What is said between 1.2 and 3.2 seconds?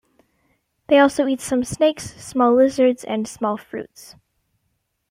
eat some snakes, small lizards